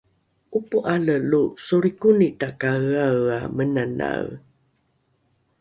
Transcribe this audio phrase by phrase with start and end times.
[0.57, 4.31] ’opo’ale lo solrikoni takaeaea menanae